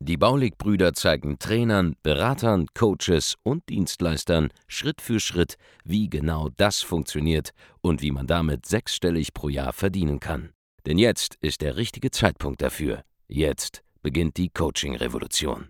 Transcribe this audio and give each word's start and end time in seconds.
Die 0.00 0.16
Baulig-Brüder 0.16 0.94
zeigen 0.94 1.38
Trainern, 1.38 1.96
Beratern, 2.02 2.66
Coaches 2.74 3.36
und 3.42 3.68
Dienstleistern 3.68 4.50
Schritt 4.66 5.00
für 5.00 5.20
Schritt, 5.20 5.56
wie 5.84 6.08
genau 6.08 6.48
das 6.56 6.80
funktioniert 6.80 7.50
und 7.80 8.02
wie 8.02 8.10
man 8.10 8.26
damit 8.26 8.66
sechsstellig 8.66 9.32
pro 9.34 9.48
Jahr 9.48 9.72
verdienen 9.72 10.20
kann. 10.20 10.50
Denn 10.86 10.98
jetzt 10.98 11.36
ist 11.40 11.60
der 11.60 11.76
richtige 11.76 12.10
Zeitpunkt 12.10 12.62
dafür. 12.62 13.02
Jetzt 13.28 13.82
beginnt 14.02 14.36
die 14.36 14.48
Coaching-Revolution. 14.48 15.68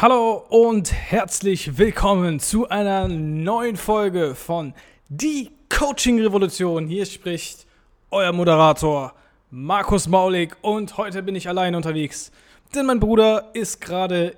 Hallo 0.00 0.44
und 0.48 0.92
herzlich 0.92 1.78
willkommen 1.78 2.40
zu 2.40 2.68
einer 2.68 3.08
neuen 3.08 3.76
Folge 3.76 4.34
von 4.34 4.74
Die 5.08 5.50
Coaching-Revolution. 5.68 6.86
Hier 6.86 7.06
spricht 7.06 7.66
euer 8.10 8.32
Moderator 8.32 9.14
Markus 9.50 10.08
Maulig 10.08 10.56
und 10.62 10.96
heute 10.96 11.22
bin 11.22 11.34
ich 11.34 11.48
allein 11.48 11.74
unterwegs. 11.74 12.30
Denn 12.74 12.86
mein 12.86 13.00
Bruder 13.00 13.50
ist 13.52 13.80
gerade 13.80 14.36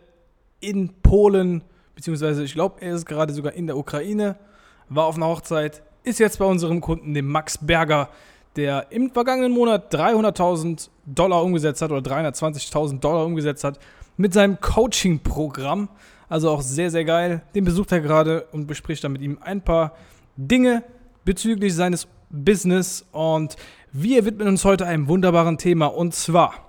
in 0.60 0.90
Polen, 1.02 1.62
beziehungsweise 1.94 2.42
ich 2.42 2.54
glaube, 2.54 2.80
er 2.80 2.94
ist 2.94 3.06
gerade 3.06 3.32
sogar 3.32 3.52
in 3.52 3.66
der 3.66 3.76
Ukraine, 3.76 4.36
war 4.88 5.06
auf 5.06 5.16
einer 5.16 5.26
Hochzeit, 5.26 5.82
ist 6.02 6.18
jetzt 6.18 6.38
bei 6.38 6.44
unserem 6.44 6.80
Kunden, 6.80 7.14
dem 7.14 7.28
Max 7.28 7.58
Berger, 7.58 8.08
der 8.56 8.86
im 8.90 9.10
vergangenen 9.10 9.52
Monat 9.52 9.94
300.000 9.94 10.88
Dollar 11.06 11.42
umgesetzt 11.42 11.82
hat 11.82 11.92
oder 11.92 12.00
320.000 12.00 13.00
Dollar 13.00 13.24
umgesetzt 13.24 13.62
hat 13.62 13.78
mit 14.16 14.32
seinem 14.32 14.60
Coaching-Programm. 14.60 15.88
Also 16.28 16.50
auch 16.50 16.62
sehr, 16.62 16.90
sehr 16.90 17.04
geil. 17.04 17.42
Den 17.54 17.64
besucht 17.64 17.92
er 17.92 18.00
gerade 18.00 18.46
und 18.52 18.66
bespricht 18.66 19.04
dann 19.04 19.12
mit 19.12 19.22
ihm 19.22 19.38
ein 19.42 19.62
paar 19.62 19.92
Dinge 20.36 20.82
bezüglich 21.24 21.74
seines 21.74 22.08
Business. 22.30 23.04
Und 23.12 23.56
wir 23.92 24.24
widmen 24.24 24.48
uns 24.48 24.64
heute 24.64 24.86
einem 24.86 25.08
wunderbaren 25.08 25.58
Thema. 25.58 25.86
Und 25.86 26.14
zwar 26.14 26.63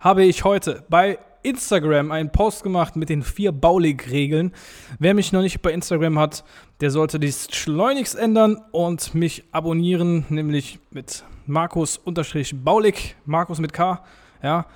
habe 0.00 0.24
ich 0.24 0.44
heute 0.44 0.82
bei 0.88 1.18
Instagram 1.42 2.10
einen 2.10 2.32
Post 2.32 2.62
gemacht 2.62 2.96
mit 2.96 3.08
den 3.08 3.22
vier 3.22 3.52
Baulig-Regeln. 3.52 4.52
Wer 4.98 5.14
mich 5.14 5.32
noch 5.32 5.42
nicht 5.42 5.62
bei 5.62 5.72
Instagram 5.72 6.18
hat, 6.18 6.44
der 6.80 6.90
sollte 6.90 7.18
dies 7.18 7.48
schleunigst 7.50 8.16
ändern 8.16 8.60
und 8.72 9.14
mich 9.14 9.44
abonnieren, 9.52 10.26
nämlich 10.28 10.78
mit 10.90 11.24
Markus-Baulig, 11.46 13.16
Markus 13.24 13.58
mit 13.58 13.72
K. 13.72 14.02
Ja, 14.42 14.66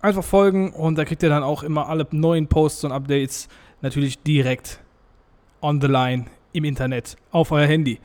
einfach 0.00 0.24
folgen 0.24 0.72
und 0.72 0.96
da 0.96 1.04
kriegt 1.04 1.22
ihr 1.22 1.28
dann 1.28 1.44
auch 1.44 1.62
immer 1.62 1.88
alle 1.88 2.06
neuen 2.10 2.48
Posts 2.48 2.84
und 2.84 2.92
Updates 2.92 3.48
natürlich 3.80 4.22
direkt 4.22 4.80
on 5.60 5.80
the 5.80 5.86
line 5.86 6.26
im 6.52 6.64
Internet 6.64 7.16
auf 7.30 7.52
euer 7.52 7.66
Handy. 7.66 8.00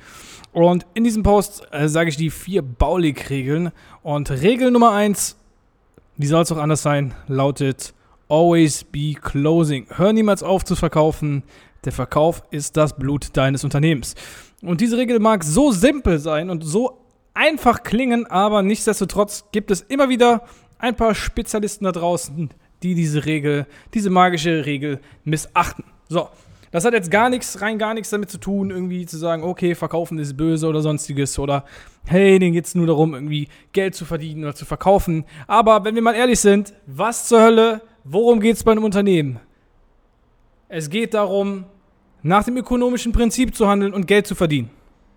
Und 0.53 0.85
in 0.93 1.03
diesem 1.03 1.23
Post 1.23 1.67
äh, 1.71 1.87
sage 1.87 2.09
ich 2.09 2.17
die 2.17 2.29
vier 2.29 2.61
Baulig-Regeln. 2.61 3.71
Und 4.01 4.31
Regel 4.31 4.71
Nummer 4.71 4.91
eins 4.91 5.37
wie 6.17 6.27
soll 6.27 6.41
es 6.41 6.51
auch 6.51 6.57
anders 6.57 6.81
sein, 6.81 7.13
lautet 7.27 7.93
Always 8.29 8.83
be 8.83 9.13
closing. 9.13 9.87
Hör 9.95 10.11
niemals 10.11 10.43
auf 10.43 10.65
zu 10.65 10.75
verkaufen. 10.75 11.43
Der 11.85 11.93
Verkauf 11.93 12.43
ist 12.51 12.75
das 12.75 12.97
Blut 12.97 13.37
deines 13.37 13.63
Unternehmens. 13.63 14.15
Und 14.61 14.81
diese 14.81 14.97
Regel 14.97 15.19
mag 15.19 15.43
so 15.43 15.71
simpel 15.71 16.19
sein 16.19 16.49
und 16.49 16.61
so 16.63 16.99
einfach 17.33 17.83
klingen, 17.83 18.25
aber 18.25 18.63
nichtsdestotrotz 18.63 19.45
gibt 19.51 19.71
es 19.71 19.81
immer 19.81 20.09
wieder 20.09 20.43
ein 20.79 20.95
paar 20.95 21.15
Spezialisten 21.15 21.85
da 21.85 21.91
draußen, 21.91 22.49
die 22.83 22.95
diese 22.95 23.25
Regel, 23.25 23.67
diese 23.93 24.09
magische 24.09 24.65
Regel 24.65 24.99
missachten. 25.23 25.85
So, 26.09 26.29
das 26.71 26.85
hat 26.85 26.93
jetzt 26.93 27.11
gar 27.11 27.29
nichts, 27.29 27.61
rein 27.61 27.77
gar 27.77 27.93
nichts 27.93 28.09
damit 28.09 28.29
zu 28.29 28.37
tun, 28.39 28.71
irgendwie 28.71 29.05
zu 29.05 29.17
sagen, 29.17 29.43
okay, 29.43 29.75
verkaufen 29.75 30.19
ist 30.19 30.35
böse 30.35 30.67
oder 30.67 30.81
sonstiges 30.81 31.37
oder 31.39 31.63
hey, 32.05 32.39
denen 32.39 32.53
geht 32.53 32.65
es 32.65 32.75
nur 32.75 32.87
darum, 32.87 33.13
irgendwie 33.13 33.47
Geld 33.71 33.95
zu 33.95 34.05
verdienen 34.05 34.43
oder 34.43 34.55
zu 34.55 34.65
verkaufen. 34.65 35.25
Aber 35.47 35.83
wenn 35.85 35.95
wir 35.95 36.01
mal 36.01 36.15
ehrlich 36.15 36.39
sind, 36.39 36.73
was 36.85 37.27
zur 37.27 37.41
Hölle, 37.41 37.81
worum 38.03 38.39
geht 38.39 38.55
es 38.55 38.63
bei 38.63 38.71
einem 38.71 38.83
Unternehmen? 38.83 39.39
Es 40.69 40.89
geht 40.89 41.13
darum, 41.13 41.65
nach 42.23 42.43
dem 42.43 42.57
ökonomischen 42.57 43.11
Prinzip 43.11 43.55
zu 43.55 43.67
handeln 43.67 43.93
und 43.93 44.07
Geld 44.07 44.27
zu 44.27 44.35
verdienen. 44.35 44.69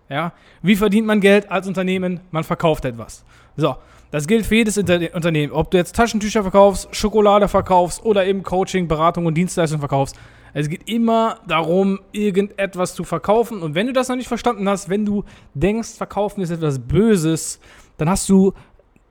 Ja? 0.09 0.33
Wie 0.61 0.75
verdient 0.75 1.07
man 1.07 1.19
Geld 1.19 1.49
als 1.51 1.67
Unternehmen? 1.67 2.21
Man 2.31 2.43
verkauft 2.43 2.85
etwas. 2.85 3.25
So, 3.57 3.75
das 4.11 4.27
gilt 4.27 4.45
für 4.45 4.55
jedes 4.55 4.77
Unternehmen. 4.77 5.53
Ob 5.53 5.71
du 5.71 5.77
jetzt 5.77 5.95
Taschentücher 5.95 6.41
verkaufst, 6.41 6.93
Schokolade 6.95 7.47
verkaufst 7.47 8.03
oder 8.05 8.25
eben 8.25 8.43
Coaching, 8.43 8.87
Beratung 8.87 9.25
und 9.25 9.35
Dienstleistung 9.35 9.79
verkaufst. 9.79 10.15
Es 10.53 10.69
geht 10.69 10.87
immer 10.89 11.39
darum, 11.47 11.99
irgendetwas 12.11 12.93
zu 12.95 13.03
verkaufen. 13.03 13.61
Und 13.61 13.75
wenn 13.75 13.87
du 13.87 13.93
das 13.93 14.09
noch 14.09 14.15
nicht 14.15 14.27
verstanden 14.27 14.67
hast, 14.67 14.89
wenn 14.89 15.05
du 15.05 15.23
denkst, 15.53 15.89
verkaufen 15.89 16.41
ist 16.41 16.49
etwas 16.49 16.79
Böses, 16.79 17.59
dann 17.97 18.09
hast 18.09 18.27
du 18.29 18.53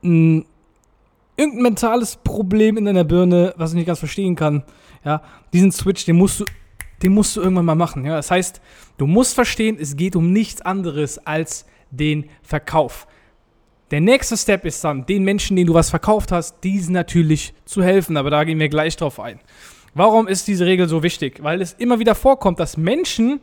ein, 0.02 0.44
irgendein 1.36 1.62
mentales 1.62 2.16
Problem 2.16 2.76
in 2.76 2.84
deiner 2.84 3.04
Birne, 3.04 3.54
was 3.56 3.70
ich 3.70 3.76
nicht 3.76 3.86
ganz 3.86 3.98
verstehen 3.98 4.36
kann. 4.36 4.62
Ja, 5.04 5.22
diesen 5.52 5.72
Switch, 5.72 6.04
den 6.04 6.16
musst 6.16 6.40
du, 6.40 6.44
den 7.02 7.12
musst 7.12 7.36
du 7.36 7.40
irgendwann 7.40 7.64
mal 7.64 7.74
machen. 7.74 8.04
Ja, 8.04 8.16
das 8.16 8.30
heißt, 8.30 8.60
du 8.98 9.06
musst 9.06 9.34
verstehen, 9.34 9.78
es 9.80 9.96
geht 9.96 10.16
um 10.16 10.32
nichts 10.32 10.60
anderes 10.60 11.18
als 11.26 11.66
den 11.90 12.28
Verkauf. 12.42 13.06
Der 13.90 14.00
nächste 14.00 14.36
Step 14.36 14.64
ist 14.66 14.84
dann, 14.84 15.04
den 15.06 15.24
Menschen, 15.24 15.56
denen 15.56 15.66
du 15.66 15.74
was 15.74 15.90
verkauft 15.90 16.30
hast, 16.30 16.62
diesen 16.62 16.92
natürlich 16.92 17.54
zu 17.64 17.82
helfen. 17.82 18.16
Aber 18.16 18.30
da 18.30 18.44
gehen 18.44 18.60
wir 18.60 18.68
gleich 18.68 18.96
drauf 18.96 19.18
ein. 19.18 19.40
Warum 19.94 20.28
ist 20.28 20.46
diese 20.46 20.66
Regel 20.66 20.88
so 20.88 21.02
wichtig? 21.02 21.42
Weil 21.42 21.60
es 21.60 21.72
immer 21.72 21.98
wieder 21.98 22.14
vorkommt, 22.14 22.60
dass 22.60 22.76
Menschen, 22.76 23.40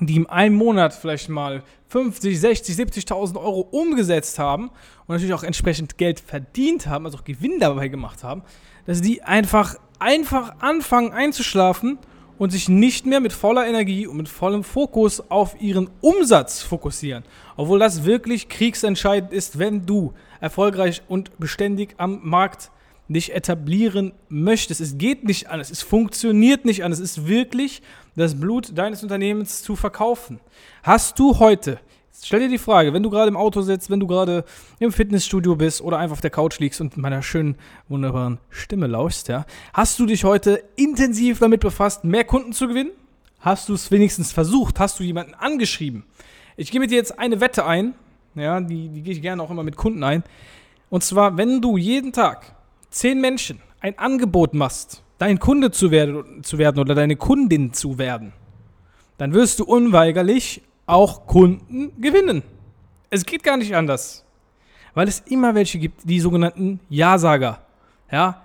die 0.00 0.16
im 0.16 0.28
einen 0.30 0.54
Monat 0.54 0.94
vielleicht 0.94 1.28
mal 1.28 1.62
50, 1.88 2.40
60, 2.40 2.76
70.000 2.76 3.36
Euro 3.36 3.60
umgesetzt 3.60 4.38
haben 4.38 4.68
und 4.68 5.08
natürlich 5.08 5.34
auch 5.34 5.42
entsprechend 5.42 5.98
Geld 5.98 6.20
verdient 6.20 6.86
haben, 6.86 7.04
also 7.04 7.18
auch 7.18 7.24
Gewinn 7.24 7.58
dabei 7.58 7.88
gemacht 7.88 8.24
haben, 8.24 8.42
dass 8.86 9.02
die 9.02 9.22
einfach, 9.22 9.76
einfach 9.98 10.54
anfangen 10.60 11.12
einzuschlafen 11.12 11.98
und 12.38 12.50
sich 12.50 12.70
nicht 12.70 13.04
mehr 13.04 13.20
mit 13.20 13.34
voller 13.34 13.66
Energie 13.66 14.06
und 14.06 14.16
mit 14.16 14.28
vollem 14.28 14.64
Fokus 14.64 15.22
auf 15.30 15.60
ihren 15.60 15.90
Umsatz 16.00 16.62
fokussieren. 16.62 17.22
Obwohl 17.56 17.78
das 17.78 18.04
wirklich 18.04 18.48
kriegsentscheidend 18.48 19.30
ist, 19.30 19.58
wenn 19.58 19.84
du 19.84 20.14
erfolgreich 20.40 21.02
und 21.06 21.38
beständig 21.38 21.94
am 21.98 22.20
Markt 22.22 22.70
dich 23.14 23.34
etablieren 23.34 24.12
möchtest. 24.28 24.80
Es 24.80 24.96
geht 24.96 25.24
nicht 25.24 25.50
anders, 25.50 25.70
es 25.70 25.82
funktioniert 25.82 26.64
nicht 26.64 26.84
anders. 26.84 27.00
Es 27.00 27.16
ist 27.16 27.26
wirklich 27.26 27.82
das 28.16 28.38
Blut 28.38 28.76
deines 28.78 29.02
Unternehmens 29.02 29.62
zu 29.62 29.76
verkaufen. 29.76 30.40
Hast 30.82 31.18
du 31.18 31.38
heute, 31.38 31.80
stell 32.22 32.40
dir 32.40 32.48
die 32.48 32.58
Frage, 32.58 32.92
wenn 32.92 33.02
du 33.02 33.10
gerade 33.10 33.28
im 33.28 33.36
Auto 33.36 33.62
sitzt, 33.62 33.90
wenn 33.90 34.00
du 34.00 34.06
gerade 34.06 34.44
im 34.78 34.92
Fitnessstudio 34.92 35.56
bist 35.56 35.80
oder 35.80 35.98
einfach 35.98 36.14
auf 36.14 36.20
der 36.20 36.30
Couch 36.30 36.58
liegst 36.60 36.80
und 36.80 36.96
meiner 36.96 37.22
schönen, 37.22 37.56
wunderbaren 37.88 38.38
Stimme 38.48 38.86
lauschst, 38.86 39.28
ja, 39.28 39.44
hast 39.72 39.98
du 39.98 40.06
dich 40.06 40.24
heute 40.24 40.62
intensiv 40.76 41.40
damit 41.40 41.60
befasst, 41.60 42.04
mehr 42.04 42.24
Kunden 42.24 42.52
zu 42.52 42.68
gewinnen? 42.68 42.92
Hast 43.40 43.68
du 43.68 43.74
es 43.74 43.90
wenigstens 43.90 44.32
versucht? 44.32 44.78
Hast 44.78 45.00
du 45.00 45.02
jemanden 45.02 45.34
angeschrieben? 45.34 46.04
Ich 46.56 46.70
gebe 46.70 46.86
dir 46.86 46.96
jetzt 46.96 47.18
eine 47.18 47.40
Wette 47.40 47.64
ein, 47.66 47.94
ja, 48.36 48.60
die, 48.60 48.88
die 48.88 49.02
gehe 49.02 49.14
ich 49.14 49.22
gerne 49.22 49.42
auch 49.42 49.50
immer 49.50 49.64
mit 49.64 49.76
Kunden 49.76 50.04
ein. 50.04 50.22
Und 50.90 51.02
zwar, 51.02 51.36
wenn 51.36 51.60
du 51.60 51.76
jeden 51.76 52.12
Tag 52.12 52.54
zehn 52.90 53.20
Menschen 53.20 53.60
ein 53.80 53.98
Angebot 53.98 54.54
machst, 54.54 55.02
dein 55.18 55.38
Kunde 55.38 55.70
zu 55.70 55.90
werden, 55.90 56.42
zu 56.42 56.58
werden 56.58 56.78
oder 56.78 56.94
deine 56.94 57.16
Kundin 57.16 57.72
zu 57.72 57.98
werden, 57.98 58.32
dann 59.18 59.32
wirst 59.32 59.58
du 59.58 59.64
unweigerlich 59.64 60.62
auch 60.86 61.26
Kunden 61.26 61.92
gewinnen. 62.00 62.42
Es 63.10 63.24
geht 63.24 63.42
gar 63.42 63.56
nicht 63.56 63.74
anders. 63.74 64.24
Weil 64.94 65.08
es 65.08 65.20
immer 65.20 65.54
welche 65.54 65.78
gibt, 65.78 66.00
die 66.04 66.20
sogenannten 66.20 66.80
Ja-Sager. 66.88 67.60
Ja. 68.10 68.42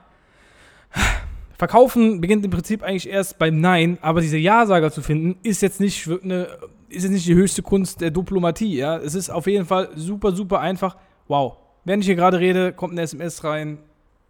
Verkaufen 1.58 2.22
beginnt 2.22 2.46
im 2.46 2.52
Prinzip 2.52 2.84
eigentlich 2.84 3.10
erst 3.10 3.40
beim 3.40 3.60
Nein, 3.62 3.98
aber 4.02 4.22
diese 4.22 4.38
Ja-Sager 4.38 4.92
zu 4.92 5.02
finden, 5.02 5.38
ist 5.42 5.62
jetzt 5.62 5.80
nicht 5.80 6.08
eine, 6.08 6.50
ist 6.90 7.04
jetzt 7.04 7.14
nicht 7.14 7.26
die 7.26 7.36
höchste 7.36 7.62
Kunst 7.64 8.02
der 8.02 8.12
Diplomatie. 8.12 8.76
Ja. 8.76 8.98
Es 8.98 9.16
ist 9.16 9.30
auf 9.30 9.48
jeden 9.48 9.66
Fall 9.66 9.90
super, 9.96 10.34
super 10.34 10.60
einfach. 10.60 10.98
Wow. 11.28 11.58
Während 11.84 12.04
ich 12.04 12.08
hier 12.08 12.16
gerade 12.16 12.40
rede, 12.40 12.74
kommt 12.74 12.94
eine 12.94 13.02
SMS 13.02 13.44
rein. 13.44 13.80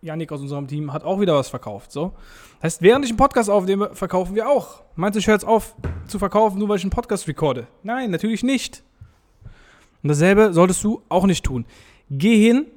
Janik 0.06 0.32
aus 0.32 0.40
unserem 0.40 0.68
Team 0.68 0.94
hat 0.94 1.04
auch 1.04 1.20
wieder 1.20 1.34
was 1.34 1.50
verkauft. 1.50 1.92
So. 1.92 2.14
Heißt, 2.62 2.82
während 2.82 3.04
ich 3.06 3.12
einen 3.12 3.18
Podcast 3.18 3.50
aufnehme, 3.50 3.90
verkaufen 3.94 4.36
wir 4.36 4.48
auch. 4.48 4.84
Meinst 4.96 5.16
du, 5.16 5.20
ich 5.20 5.28
höre 5.28 5.34
jetzt 5.34 5.48
auf 5.48 5.76
zu 6.08 6.20
verkaufen, 6.20 6.60
nur 6.60 6.70
weil 6.70 6.78
ich 6.78 6.84
einen 6.84 6.92
Podcast 6.92 7.28
recorde? 7.28 7.68
Nein, 7.82 8.12
natürlich 8.12 8.44
nicht. 8.44 8.84
Und 10.04 10.10
dasselbe 10.10 10.54
solltest 10.54 10.84
du 10.84 11.02
auch 11.10 11.26
nicht 11.26 11.44
tun. 11.44 11.66
Geh 12.12 12.38
hin, 12.38 12.68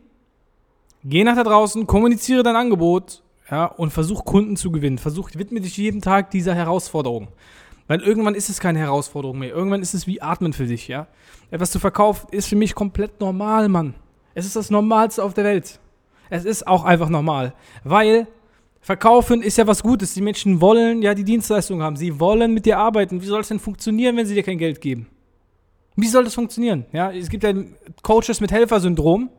geh 1.04 1.22
nach 1.22 1.36
da 1.36 1.44
draußen, 1.44 1.86
kommuniziere 1.86 2.42
dein 2.42 2.56
Angebot 2.56 3.22
ja, 3.50 3.66
und 3.66 3.90
versuch 3.90 4.24
Kunden 4.24 4.56
zu 4.56 4.70
gewinnen. 4.70 4.96
Versuch, 4.96 5.30
widme 5.34 5.60
dich 5.60 5.76
jeden 5.76 6.00
Tag 6.00 6.30
dieser 6.30 6.54
Herausforderung. 6.54 7.28
Weil 7.86 8.00
irgendwann 8.00 8.34
ist 8.34 8.48
es 8.48 8.58
keine 8.58 8.78
Herausforderung 8.78 9.38
mehr. 9.38 9.50
Irgendwann 9.50 9.82
ist 9.82 9.92
es 9.92 10.06
wie 10.06 10.22
Atmen 10.22 10.54
für 10.54 10.66
dich, 10.66 10.88
ja. 10.88 11.06
Etwas 11.50 11.70
zu 11.70 11.78
verkaufen 11.78 12.28
ist 12.30 12.48
für 12.48 12.56
mich 12.56 12.74
komplett 12.74 13.20
normal, 13.20 13.68
Mann. 13.68 13.94
Es 14.34 14.46
ist 14.46 14.56
das 14.56 14.70
Normalste 14.70 15.22
auf 15.22 15.34
der 15.34 15.44
Welt. 15.44 15.78
Es 16.30 16.44
ist 16.44 16.66
auch 16.66 16.84
einfach 16.84 17.08
normal. 17.08 17.54
Weil 17.84 18.26
Verkaufen 18.80 19.42
ist 19.42 19.58
ja 19.58 19.66
was 19.66 19.82
Gutes. 19.82 20.14
Die 20.14 20.22
Menschen 20.22 20.60
wollen 20.60 21.02
ja 21.02 21.14
die 21.14 21.24
Dienstleistung 21.24 21.82
haben. 21.82 21.96
Sie 21.96 22.20
wollen 22.20 22.54
mit 22.54 22.64
dir 22.64 22.78
arbeiten. 22.78 23.20
Wie 23.20 23.26
soll 23.26 23.40
es 23.40 23.48
denn 23.48 23.58
funktionieren, 23.58 24.16
wenn 24.16 24.26
sie 24.26 24.34
dir 24.34 24.42
kein 24.42 24.58
Geld 24.58 24.80
geben? 24.80 25.08
Wie 25.96 26.06
soll 26.06 26.24
das 26.24 26.34
funktionieren? 26.34 26.86
Ja, 26.92 27.10
es 27.10 27.28
gibt 27.28 27.42
ja 27.42 27.52
Coaches 28.02 28.40
mit 28.40 28.52
Helfersyndrom. 28.52 29.30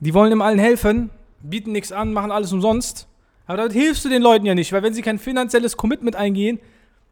Die 0.00 0.14
wollen 0.14 0.30
dem 0.30 0.42
allen 0.42 0.58
helfen, 0.58 1.10
bieten 1.42 1.72
nichts 1.72 1.92
an, 1.92 2.12
machen 2.12 2.30
alles 2.30 2.52
umsonst. 2.52 3.06
Aber 3.46 3.58
damit 3.58 3.72
hilfst 3.72 4.04
du 4.04 4.08
den 4.08 4.22
Leuten 4.22 4.44
ja 4.44 4.54
nicht, 4.54 4.72
weil 4.72 4.82
wenn 4.82 4.94
sie 4.94 5.02
kein 5.02 5.18
finanzielles 5.18 5.76
Commitment 5.76 6.16
eingehen, 6.16 6.58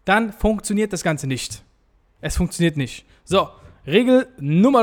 dann 0.05 0.33
funktioniert 0.33 0.93
das 0.93 1.03
Ganze 1.03 1.27
nicht. 1.27 1.63
Es 2.21 2.37
funktioniert 2.37 2.77
nicht. 2.77 3.07
So, 3.25 3.49
Regel 3.87 4.27
Nummer 4.39 4.83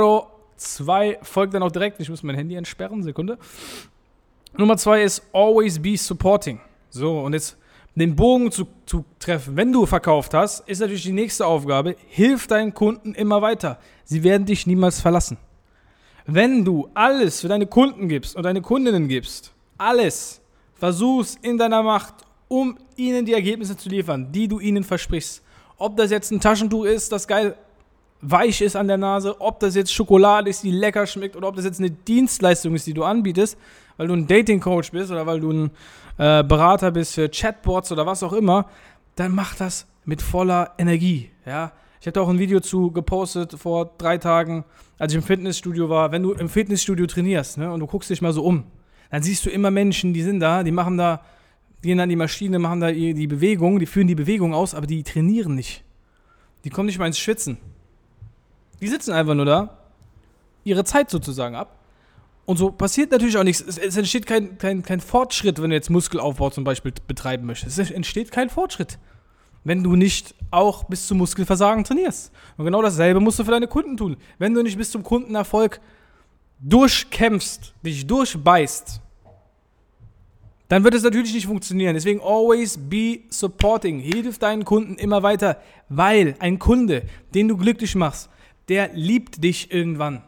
zwei 0.61 1.17
folgt 1.21 1.53
dann 1.53 1.63
auch 1.63 1.71
direkt. 1.71 1.99
Ich 1.99 2.09
muss 2.09 2.23
mein 2.23 2.35
Handy 2.35 2.55
entsperren, 2.55 3.03
Sekunde. 3.03 3.37
Nummer 4.57 4.77
zwei 4.77 5.03
ist 5.03 5.23
always 5.33 5.81
be 5.81 5.97
supporting. 5.97 6.59
So, 6.89 7.19
und 7.21 7.33
jetzt 7.33 7.57
den 7.95 8.15
Bogen 8.15 8.51
zu, 8.51 8.67
zu 8.85 9.03
treffen. 9.19 9.57
Wenn 9.57 9.71
du 9.71 9.85
verkauft 9.85 10.33
hast, 10.33 10.67
ist 10.67 10.79
natürlich 10.79 11.03
die 11.03 11.11
nächste 11.11 11.45
Aufgabe, 11.45 11.95
hilf 12.07 12.47
deinen 12.47 12.73
Kunden 12.73 13.13
immer 13.13 13.41
weiter. 13.41 13.79
Sie 14.03 14.23
werden 14.23 14.45
dich 14.45 14.65
niemals 14.67 15.01
verlassen. 15.01 15.37
Wenn 16.25 16.63
du 16.63 16.89
alles 16.93 17.41
für 17.41 17.47
deine 17.47 17.67
Kunden 17.67 18.07
gibst 18.07 18.35
und 18.35 18.43
deine 18.43 18.61
Kundinnen 18.61 19.07
gibst, 19.07 19.53
alles 19.77 20.41
versuchst 20.75 21.39
in 21.41 21.57
deiner 21.57 21.83
Macht, 21.83 22.13
um 22.47 22.77
ihnen 22.95 23.25
die 23.25 23.33
Ergebnisse 23.33 23.75
zu 23.75 23.89
liefern, 23.89 24.31
die 24.31 24.47
du 24.47 24.59
ihnen 24.59 24.83
versprichst. 24.83 25.41
Ob 25.77 25.97
das 25.97 26.11
jetzt 26.11 26.31
ein 26.31 26.39
Taschentuch 26.39 26.85
ist, 26.85 27.11
das 27.11 27.27
geil 27.27 27.55
weich 28.21 28.62
ist 28.62 28.75
an 28.75 28.88
der 28.88 28.97
Nase, 28.97 29.39
ob 29.39 29.59
das 29.59 29.75
jetzt 29.75 29.94
Schokolade 29.94 30.50
ist, 30.50 30.63
die 30.63 30.71
lecker 30.71 31.06
schmeckt, 31.06 31.35
oder 31.35 31.47
ob 31.47 31.56
das 31.56 31.65
jetzt 31.65 31.79
eine 31.79 31.91
Dienstleistung 31.91 32.75
ist, 32.75 32.88
die 32.88 32.94
du 32.94 33.03
anbietest, 33.03 33.57
weil 33.97 34.07
du 34.07 34.13
ein 34.13 34.27
Dating-Coach 34.27 34.91
bist 34.91 35.12
oder 35.12 35.25
weil 35.25 35.39
du 35.39 35.51
ein 35.51 35.71
äh, 36.18 36.44
Berater 36.44 36.91
bist 36.91 37.15
für 37.15 37.29
Chatbots 37.29 37.91
oder 37.91 38.06
was 38.06 38.23
auch 38.23 38.33
immer, 38.33 38.69
dann 39.15 39.33
mach 39.33 39.56
das 39.56 39.88
mit 40.06 40.21
voller 40.21 40.73
Energie. 40.77 41.29
Ja? 41.45 41.71
Ich 42.00 42.07
habe 42.07 42.21
auch 42.21 42.29
ein 42.29 42.39
Video 42.39 42.59
zu 42.59 42.91
gepostet 42.91 43.53
vor 43.53 43.91
drei 43.97 44.18
Tagen, 44.18 44.65
als 44.97 45.13
ich 45.13 45.18
im 45.18 45.23
Fitnessstudio 45.23 45.89
war. 45.89 46.12
Wenn 46.12 46.23
du 46.23 46.33
im 46.33 46.50
Fitnessstudio 46.50 47.06
trainierst 47.07 47.57
ne, 47.57 47.71
und 47.71 47.79
du 47.79 47.88
guckst 47.88 48.09
dich 48.09 48.21
mal 48.21 48.33
so 48.33 48.44
um, 48.44 48.63
dann 49.09 49.23
siehst 49.23 49.45
du 49.45 49.50
immer 49.50 49.71
Menschen, 49.71 50.13
die 50.13 50.23
sind 50.23 50.39
da, 50.39 50.63
die 50.63 50.71
machen 50.71 50.97
da, 50.97 51.21
gehen 51.81 52.00
an 52.00 52.09
die 52.09 52.15
Maschine, 52.15 52.59
machen 52.59 52.79
da 52.79 52.91
die 52.91 53.27
Bewegung, 53.27 53.79
die 53.79 53.85
führen 53.85 54.07
die 54.07 54.15
Bewegung 54.15 54.53
aus, 54.53 54.73
aber 54.73 54.88
die 54.88 55.03
trainieren 55.03 55.56
nicht. 55.56 55.83
Die 56.63 56.69
kommen 56.69 56.85
nicht 56.85 57.00
mal 57.00 57.07
ins 57.07 57.19
Schwitzen. 57.19 57.57
Die 58.81 58.88
sitzen 58.88 59.13
einfach 59.13 59.36
nur 59.36 59.45
da, 59.45 59.78
ihre 60.63 60.83
Zeit 60.83 61.10
sozusagen 61.10 61.56
ab. 61.56 61.78
Und 62.45 62.57
so 62.57 62.72
passiert 62.72 63.12
natürlich 63.12 63.38
auch 63.38 63.44
nichts. 63.44 63.62
Es, 63.62 63.95
entsteht 63.95 64.25
kein, 64.25 64.57
kein, 64.57 64.83
kein 64.83 65.00
Fortschritt, 65.00 65.62
wenn 65.62 65.69
du 65.69 65.75
jetzt 65.75 65.89
Muskelaufbau 65.89 66.50
zum 66.50 66.63
Beispiel 66.63 66.92
betreiben 67.07 67.45
möchtest. 67.45 67.78
Es 67.78 67.92
entsteht 67.92 68.31
kein 68.31 68.50
Fortschritt, 68.50 68.98
wenn 69.63 69.83
du 69.83 69.95
nicht 69.95 70.33
auch 70.50 70.83
bis 70.86 71.07
zum 71.07 71.19
Muskelversagen 71.19 71.83
trainierst. 71.83 72.31
Und 72.57 72.66
genau 72.66 72.81
dasselbe 72.81 73.19
musst 73.19 73.39
du 73.39 73.44
für 73.44 73.51
deine 73.51 73.68
Kunden 73.68 73.95
tun. 73.95 74.18
Wenn 74.39 74.54
du 74.54 74.63
nicht 74.63 74.78
bis 74.78 74.92
zum 74.92 75.04
Kundenerfolg 75.04 75.80
durchkämpfst, 76.60 77.74
dich 77.83 78.07
durchbeißt, 78.07 79.00
dann 80.68 80.83
wird 80.83 80.95
es 80.95 81.04
natürlich 81.04 81.33
nicht 81.33 81.48
funktionieren. 81.48 81.94
Deswegen 81.94 82.22
always 82.22 82.78
be 82.78 83.19
supporting. 83.30 84.00
Hilf 84.00 84.39
deinen 84.39 84.66
Kunden 84.66 84.95
immer 84.95 85.22
weiter, 85.22 85.57
weil 85.89 86.36
ein 86.39 86.60
Kunde, 86.60 87.04
den 87.33 87.48
du 87.50 87.57
glücklich 87.57 87.94
machst, 87.95 88.30
der 88.71 88.89
liebt 88.94 89.44
dich 89.44 89.69
irgendwann. 89.73 90.23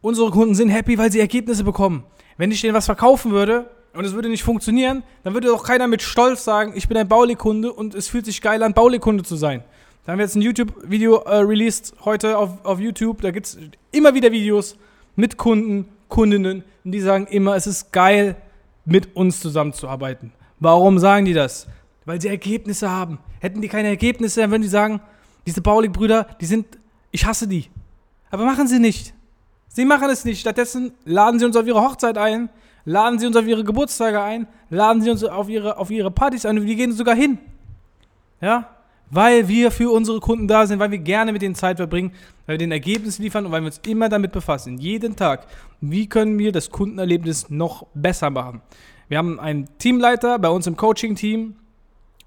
Unsere 0.00 0.30
Kunden 0.30 0.54
sind 0.54 0.70
happy, 0.70 0.96
weil 0.96 1.12
sie 1.12 1.20
Ergebnisse 1.20 1.62
bekommen. 1.62 2.04
Wenn 2.38 2.50
ich 2.50 2.62
denen 2.62 2.72
was 2.72 2.86
verkaufen 2.86 3.32
würde 3.32 3.68
und 3.92 4.06
es 4.06 4.14
würde 4.14 4.30
nicht 4.30 4.42
funktionieren, 4.42 5.02
dann 5.22 5.34
würde 5.34 5.48
doch 5.48 5.62
keiner 5.62 5.88
mit 5.88 6.00
Stolz 6.00 6.42
sagen, 6.42 6.72
ich 6.74 6.88
bin 6.88 6.96
ein 6.96 7.06
Baulikunde 7.06 7.70
und 7.70 7.94
es 7.94 8.08
fühlt 8.08 8.24
sich 8.24 8.40
geil 8.40 8.62
an, 8.62 8.72
Baulikunde 8.72 9.24
zu 9.24 9.36
sein. 9.36 9.62
Da 10.06 10.12
haben 10.12 10.18
wir 10.18 10.24
jetzt 10.24 10.36
ein 10.36 10.42
YouTube-Video 10.42 11.16
äh, 11.16 11.36
released 11.36 11.92
heute 12.06 12.38
auf, 12.38 12.64
auf 12.64 12.80
YouTube. 12.80 13.20
Da 13.20 13.30
gibt 13.30 13.44
es 13.44 13.58
immer 13.92 14.14
wieder 14.14 14.32
Videos 14.32 14.78
mit 15.16 15.36
Kunden, 15.36 15.88
Kundinnen, 16.08 16.64
die 16.84 17.00
sagen 17.00 17.26
immer, 17.26 17.56
es 17.56 17.66
ist 17.66 17.92
geil, 17.92 18.36
mit 18.86 19.14
uns 19.16 19.40
zusammenzuarbeiten. 19.40 20.32
Warum 20.60 20.98
sagen 20.98 21.26
die 21.26 21.34
das? 21.34 21.66
Weil 22.06 22.22
sie 22.22 22.28
Ergebnisse 22.28 22.90
haben. 22.90 23.18
Hätten 23.40 23.60
die 23.60 23.68
keine 23.68 23.88
Ergebnisse, 23.88 24.40
dann 24.40 24.50
würden 24.50 24.62
die 24.62 24.68
sagen, 24.68 25.00
diese 25.46 25.60
Baulig-Brüder, 25.60 26.26
die 26.40 26.46
sind, 26.46 26.66
ich 27.16 27.24
hasse 27.24 27.48
die. 27.48 27.64
Aber 28.30 28.44
machen 28.44 28.68
sie 28.68 28.78
nicht. 28.78 29.14
Sie 29.68 29.86
machen 29.86 30.10
es 30.10 30.26
nicht. 30.26 30.38
Stattdessen 30.38 30.92
laden 31.06 31.40
sie 31.40 31.46
uns 31.46 31.56
auf 31.56 31.66
ihre 31.66 31.80
Hochzeit 31.80 32.18
ein, 32.18 32.50
laden 32.84 33.18
sie 33.18 33.26
uns 33.26 33.36
auf 33.36 33.46
ihre 33.46 33.64
Geburtstage 33.64 34.22
ein, 34.22 34.46
laden 34.68 35.00
sie 35.00 35.10
uns 35.10 35.24
auf 35.24 35.48
ihre, 35.48 35.78
auf 35.78 35.90
ihre 35.90 36.10
Partys 36.10 36.44
ein 36.44 36.58
und 36.58 36.66
wir 36.66 36.74
gehen 36.74 36.92
sogar 36.92 37.14
hin. 37.14 37.38
Ja? 38.42 38.68
Weil 39.08 39.48
wir 39.48 39.70
für 39.70 39.90
unsere 39.90 40.20
Kunden 40.20 40.46
da 40.46 40.66
sind, 40.66 40.78
weil 40.78 40.90
wir 40.90 40.98
gerne 40.98 41.32
mit 41.32 41.40
denen 41.40 41.54
Zeit 41.54 41.78
verbringen, 41.78 42.12
weil 42.44 42.54
wir 42.54 42.58
den 42.58 42.72
Ergebnis 42.72 43.18
liefern 43.18 43.46
und 43.46 43.52
weil 43.52 43.62
wir 43.62 43.68
uns 43.68 43.80
immer 43.86 44.10
damit 44.10 44.32
befassen, 44.32 44.76
jeden 44.76 45.16
Tag, 45.16 45.46
wie 45.80 46.10
können 46.10 46.38
wir 46.38 46.52
das 46.52 46.68
Kundenerlebnis 46.68 47.48
noch 47.48 47.86
besser 47.94 48.28
machen. 48.28 48.60
Wir 49.08 49.16
haben 49.16 49.40
einen 49.40 49.68
Teamleiter 49.78 50.38
bei 50.38 50.50
uns 50.50 50.66
im 50.66 50.76
Coaching-Team 50.76 51.56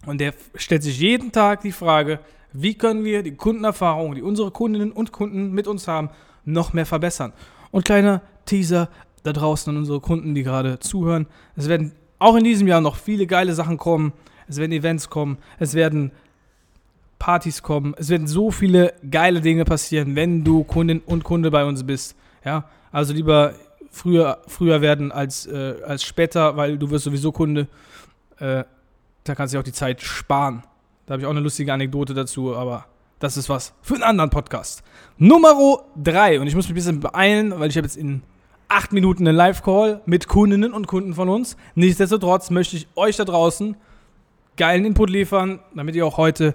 und 0.08 0.20
der 0.20 0.34
stellt 0.56 0.82
sich 0.82 1.00
jeden 1.00 1.32
Tag 1.32 1.62
die 1.62 1.74
Frage, 1.74 2.22
wie 2.54 2.76
können 2.76 3.04
wir 3.04 3.24
die 3.24 3.36
Kundenerfahrung, 3.36 4.16
die 4.16 4.22
unsere 4.22 4.52
Kundinnen 4.52 4.92
und 4.92 5.12
Kunden 5.12 5.52
mit 5.52 5.68
uns 5.68 5.88
haben, 5.88 6.10
noch 6.46 6.74
mehr 6.74 6.86
verbessern. 6.86 7.34
Und 7.72 7.86
kleiner 7.86 8.22
Teaser 8.46 8.90
da 9.24 9.34
draußen 9.34 9.72
an 9.72 9.78
unsere 9.78 10.00
Kunden, 10.00 10.34
die 10.34 10.44
gerade 10.44 10.80
zuhören. 10.80 11.28
Es 11.56 11.68
werden 11.68 11.92
auch 12.18 12.36
in 12.36 12.44
diesem 12.44 12.68
Jahr 12.68 12.82
noch 12.82 12.96
viele 12.96 13.28
geile 13.28 13.54
Sachen 13.54 13.78
kommen. 13.78 14.14
Es 14.48 14.58
werden 14.58 14.72
Events 14.72 15.10
kommen. 15.10 15.38
Es 15.60 15.74
werden 15.74 16.12
Partys 17.20 17.62
kommen. 17.62 17.94
Es 17.98 18.10
werden 18.10 18.28
so 18.28 18.50
viele 18.50 18.94
geile 19.10 19.42
Dinge 19.42 19.66
passieren, 19.66 20.16
wenn 20.16 20.44
du 20.44 20.64
Kundin 20.64 21.02
und 21.06 21.24
Kunde 21.24 21.52
bei 21.52 21.66
uns 21.66 21.84
bist. 21.86 22.16
Ja, 22.44 22.70
also 22.92 23.14
lieber 23.14 23.54
früher, 23.92 24.40
früher 24.48 24.82
werden 24.82 25.12
als, 25.12 25.46
äh, 25.46 25.76
als 25.86 26.04
später, 26.04 26.56
weil 26.56 26.78
du 26.78 26.90
wirst 26.90 27.04
sowieso 27.04 27.32
Kunde. 27.32 27.68
Äh, 28.40 28.64
da 29.24 29.36
kannst 29.36 29.54
du 29.54 29.58
dir 29.58 29.60
auch 29.60 29.66
die 29.66 29.74
Zeit 29.74 30.02
sparen. 30.02 30.64
Da 31.10 31.14
habe 31.14 31.24
ich 31.24 31.26
auch 31.26 31.32
eine 31.32 31.40
lustige 31.40 31.74
Anekdote 31.74 32.14
dazu, 32.14 32.56
aber 32.56 32.86
das 33.18 33.36
ist 33.36 33.50
was 33.50 33.74
für 33.82 33.96
einen 33.96 34.04
anderen 34.04 34.30
Podcast. 34.30 34.84
Nummer 35.18 35.82
drei. 35.96 36.40
Und 36.40 36.46
ich 36.46 36.54
muss 36.54 36.66
mich 36.66 36.74
ein 36.74 36.76
bisschen 36.76 37.00
beeilen, 37.00 37.60
weil 37.60 37.72
ich 37.72 37.78
habe 37.78 37.88
jetzt 37.88 37.98
in 37.98 38.22
acht 38.68 38.94
Minuten 38.94 39.28
einen 39.28 39.36
Live-Call 39.36 40.02
mit 40.06 40.28
Kundinnen 40.28 40.72
und 40.72 40.86
Kunden 40.86 41.16
von 41.16 41.28
uns. 41.28 41.58
Nichtsdestotrotz 41.74 42.52
möchte 42.52 42.78
ich 42.78 42.88
euch 42.96 43.16
da 43.16 43.26
draußen 43.26 43.76
geilen 44.56 44.86
Input 44.86 45.10
liefern, 45.10 45.62
damit 45.74 45.96
ihr 45.96 46.06
auch 46.06 46.18
heute 46.18 46.54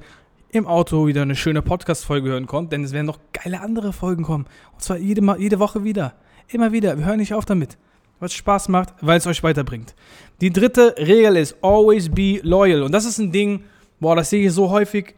im 0.50 0.68
Auto 0.68 1.08
wieder 1.08 1.22
eine 1.22 1.34
schöne 1.34 1.60
Podcast-Folge 1.60 2.28
hören 2.30 2.46
könnt, 2.46 2.70
denn 2.70 2.84
es 2.84 2.92
werden 2.92 3.06
noch 3.06 3.18
geile 3.32 3.60
andere 3.60 3.92
Folgen 3.92 4.22
kommen. 4.22 4.46
Und 4.72 4.82
zwar 4.82 4.98
jede, 4.98 5.20
jede 5.36 5.58
Woche 5.58 5.82
wieder. 5.82 6.14
Immer 6.46 6.70
wieder. 6.70 6.96
Wir 6.96 7.06
hören 7.06 7.18
nicht 7.18 7.34
auf 7.34 7.44
damit. 7.44 7.76
Es 8.20 8.32
Spaß 8.32 8.68
macht, 8.68 8.94
weil 9.00 9.18
es 9.18 9.26
euch 9.26 9.42
weiterbringt. 9.42 9.96
Die 10.40 10.50
dritte 10.50 10.94
Regel 10.96 11.36
ist 11.38 11.56
always 11.60 12.08
be 12.08 12.38
loyal. 12.44 12.84
Und 12.84 12.92
das 12.92 13.04
ist 13.04 13.18
ein 13.18 13.32
Ding, 13.32 13.64
Boah, 14.04 14.16
das 14.16 14.28
sehe 14.28 14.46
ich 14.46 14.52
so 14.52 14.68
häufig 14.68 15.14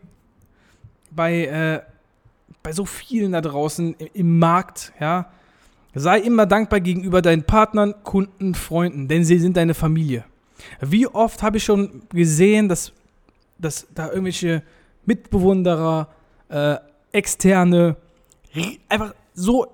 bei, 1.11 1.47
äh, 1.47 1.81
bei 2.62 2.71
so 2.71 2.85
vielen 2.85 3.33
da 3.33 3.40
draußen 3.40 3.97
im 4.14 4.38
Markt, 4.38 4.93
ja. 5.00 5.28
Sei 5.93 6.21
immer 6.21 6.47
dankbar 6.47 6.78
gegenüber 6.78 7.21
deinen 7.21 7.43
Partnern, 7.43 7.97
Kunden, 8.05 8.55
Freunden, 8.55 9.09
denn 9.09 9.25
sie 9.25 9.40
sind 9.40 9.57
deine 9.57 9.75
Familie. 9.75 10.25
Wie 10.81 11.09
oft 11.09 11.43
habe 11.43 11.57
ich 11.57 11.64
schon 11.64 12.02
gesehen, 12.11 12.69
dass, 12.69 12.93
dass 13.59 13.88
da 13.93 14.07
irgendwelche 14.07 14.62
Mitbewunderer, 15.05 16.09
äh, 16.49 16.76
externe, 17.11 17.97
einfach 18.88 19.16
so 19.35 19.66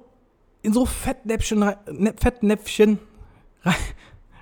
in 0.63 0.73
so 0.73 0.87
Fettnäpfchen, 0.87 1.75
Fettnäpfchen 2.19 2.99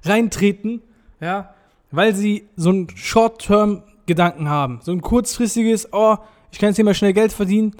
reintreten, 0.04 0.80
ja, 1.20 1.56
weil 1.90 2.14
sie 2.14 2.46
so 2.54 2.70
ein 2.70 2.86
Short-Term 2.94 3.82
Gedanken 4.10 4.48
haben. 4.48 4.80
So 4.82 4.90
ein 4.92 5.00
kurzfristiges, 5.00 5.92
oh, 5.92 6.16
ich 6.50 6.58
kann 6.58 6.70
jetzt 6.70 6.76
hier 6.76 6.84
mal 6.84 6.94
schnell 6.94 7.12
Geld 7.12 7.32
verdienen, 7.32 7.76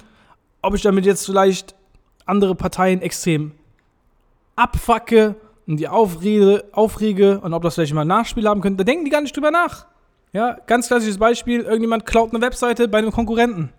ob 0.62 0.74
ich 0.74 0.82
damit 0.82 1.04
jetzt 1.04 1.26
vielleicht 1.26 1.74
andere 2.24 2.54
Parteien 2.54 3.02
extrem 3.02 3.52
abfacke 4.54 5.34
und 5.66 5.78
die 5.78 5.88
aufrege, 5.88 6.64
aufrege 6.72 7.40
und 7.40 7.52
ob 7.52 7.62
das 7.62 7.74
vielleicht 7.74 7.94
mal 7.94 8.02
ein 8.02 8.08
Nachspiel 8.08 8.46
haben 8.48 8.60
könnte, 8.60 8.84
da 8.84 8.84
denken 8.84 9.04
die 9.04 9.10
gar 9.10 9.20
nicht 9.20 9.36
drüber 9.36 9.50
nach. 9.50 9.86
Ja, 10.32 10.56
ganz 10.66 10.86
klassisches 10.86 11.18
Beispiel, 11.18 11.62
irgendjemand 11.62 12.06
klaut 12.06 12.32
eine 12.32 12.40
Webseite 12.40 12.86
bei 12.86 12.98
einem 12.98 13.10
Konkurrenten. 13.10 13.70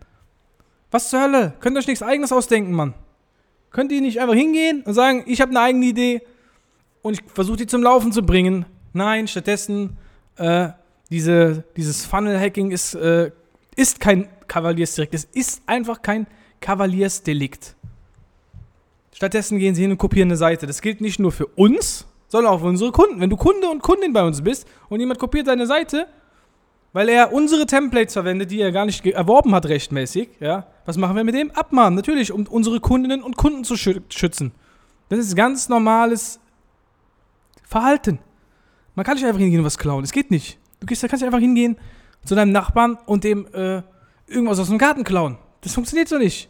Was 0.89 1.10
zur 1.10 1.22
Hölle? 1.22 1.53
Könnt 1.62 1.77
ihr 1.77 1.79
euch 1.79 1.88
nichts 1.88 2.03
eigenes 2.03 2.34
ausdenken, 2.34 2.74
Mann? 2.74 2.93
Könnt 3.70 3.93
ihr 3.93 4.01
nicht 4.01 4.20
einfach 4.20 4.36
hingehen 4.36 4.84
und 4.86 4.93
sagen, 4.93 5.24
ich 5.25 5.39
habe 5.39 5.51
eine 5.51 5.62
eigene 5.62 5.86
Idee 5.86 6.22
und 7.01 7.13
ich 7.13 7.24
versuche 7.34 7.58
die 7.58 7.67
zum 7.67 7.81
Laufen 7.81 8.12
zu 8.12 8.24
bringen? 8.24 8.65
Nein, 8.91 9.29
stattdessen 9.29 9.98
äh, 10.36 10.70
diese, 11.12 11.65
dieses 11.75 12.06
Funnel-Hacking 12.06 12.72
ist, 12.72 12.96
äh, 12.96 13.32
Ist 13.75 14.00
kein 14.00 14.27
Kavaliersdelikt. 14.48 15.13
Es 15.13 15.25
ist 15.25 15.62
einfach 15.65 16.01
kein 16.01 16.27
Kavaliersdelikt. 16.60 17.75
Stattdessen 19.13 19.60
gehen 19.60 19.75
sie 19.75 19.84
hin 19.84 19.91
und 19.91 19.98
kopieren 19.98 20.30
eine 20.30 20.38
Seite. 20.38 20.68
Das 20.68 20.82
gilt 20.82 21.00
nicht 21.00 21.20
nur 21.20 21.32
für 21.32 21.46
uns, 21.48 22.06
sondern 22.27 22.53
auch 22.53 22.60
für 22.60 22.65
unsere 22.68 22.91
Kunden. 22.91 23.20
Wenn 23.20 23.30
du 23.30 23.38
Kunde 23.38 23.70
und 23.70 23.82
Kundin 23.82 24.13
bei 24.13 24.24
uns 24.24 24.41
bist 24.41 24.68
und 24.89 25.00
jemand 25.00 25.20
kopiert 25.20 25.48
deine 25.48 25.68
Seite, 25.68 26.08
weil 26.94 27.08
er 27.08 27.32
unsere 27.32 27.65
Templates 27.65 28.13
verwendet, 28.13 28.51
die 28.51 28.60
er 28.60 28.72
gar 28.72 28.86
nicht 28.86 29.06
erworben 29.06 29.53
hat 29.56 29.65
rechtmäßig, 29.68 30.30
ja, 30.39 30.68
was 30.86 30.98
machen 30.98 31.15
wir 31.15 31.24
mit 31.24 31.36
dem? 31.36 31.51
Abmahnen, 31.51 31.96
natürlich, 31.96 32.32
um 32.32 32.46
unsere 32.48 32.80
Kundinnen 32.80 33.24
und 33.24 33.38
Kunden 33.38 33.63
zu 33.63 33.77
schützen. 33.77 34.51
Das 35.10 35.20
ist 35.20 35.36
ganz 35.36 35.70
normales 35.70 36.39
Verhalten. 37.63 38.20
Man 38.96 39.06
kann 39.06 39.15
nicht 39.15 39.25
einfach 39.25 39.39
hingehen 39.39 39.60
und 39.60 39.65
was 39.65 39.77
klauen. 39.77 40.03
Es 40.03 40.12
geht 40.12 40.32
nicht. 40.32 40.61
Du 40.82 40.88
kannst 40.88 41.04
nicht 41.04 41.24
einfach 41.24 41.40
hingehen 41.40 41.78
zu 42.26 42.36
deinem 42.36 42.52
Nachbarn 42.52 42.98
und 43.06 43.24
dem 43.24 43.46
äh, 43.54 43.84
irgendwas 44.28 44.60
aus 44.60 44.68
dem 44.68 44.80
Garten 44.80 45.04
klauen. 45.04 45.38
Das 45.62 45.74
funktioniert 45.74 46.08
so 46.10 46.18
nicht. 46.18 46.50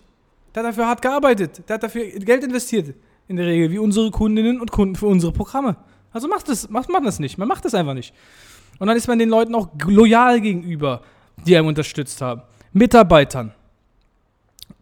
Der 0.56 0.64
hat 0.64 0.72
dafür 0.72 0.88
hart 0.88 1.02
gearbeitet. 1.02 1.64
Der 1.68 1.76
hat 1.76 1.84
dafür 1.84 2.06
Geld 2.06 2.44
investiert. 2.44 2.96
In 3.28 3.36
der 3.36 3.46
Regel, 3.46 3.72
wie 3.72 3.78
unsere 3.78 4.10
Kundinnen 4.10 4.60
und 4.60 4.72
Kunden 4.72 4.96
für 4.96 5.08
unsere 5.08 5.32
Programme. 5.32 5.76
Also 6.14 6.28
macht 6.28 6.48
das, 6.50 6.70
macht 6.70 6.90
man 6.90 7.04
das 7.04 7.20
nicht. 7.20 7.38
Man 7.38 7.48
macht 7.48 7.66
das 7.66 7.74
einfach 7.74 7.94
nicht. 7.94 8.14
Und 8.80 8.88
dann 8.88 8.98
ist 8.98 9.08
man 9.08 9.20
den 9.20 9.30
Leuten 9.30 9.54
auch 9.54 9.70
loyal 9.86 10.42
gegenüber, 10.42 11.02
die 11.46 11.56
einem 11.56 11.68
unterstützt 11.68 12.22
haben. 12.22 12.42
Mitarbeitern, 12.74 13.54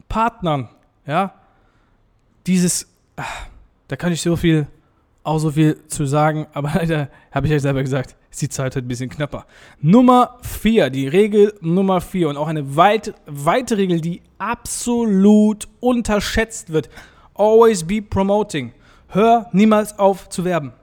Partnern, 0.08 0.70
ja. 1.06 1.34
Dieses, 2.46 2.88
ach, 3.16 3.48
da 3.88 3.96
kann 3.96 4.12
ich 4.12 4.22
so 4.22 4.36
viel, 4.36 4.68
auch 5.24 5.40
so 5.40 5.52
viel 5.52 5.86
zu 5.88 6.06
sagen, 6.06 6.48
aber 6.54 6.72
leider 6.76 7.10
habe 7.32 7.48
ich 7.48 7.52
ja 7.52 7.60
selber 7.60 7.82
gesagt, 7.82 8.16
ist 8.32 8.42
die 8.42 8.50
Zeit 8.50 8.76
heute 8.76 8.86
ein 8.86 8.88
bisschen 8.88 9.10
knapper. 9.10 9.46
Nummer 9.82 10.38
4, 10.42 10.90
die 10.90 11.08
Regel 11.08 11.54
Nummer 11.62 12.00
4 12.00 12.30
und 12.30 12.38
auch 12.38 12.48
eine 12.48 12.76
weit, 12.76 13.14
weite 13.26 13.78
Regel, 13.78 14.02
die 14.02 14.22
absolut 14.38 15.68
unterschätzt 15.80 16.72
wird. 16.72 16.90
Always 17.34 17.84
be 17.84 18.02
promoting. 18.02 18.74
Hör 19.08 19.50
niemals 19.52 19.98
auf 19.98 20.30
zu 20.30 20.46
werben. 20.46 20.74